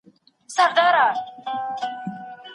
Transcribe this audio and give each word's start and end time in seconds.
څلوریځي 0.55 1.15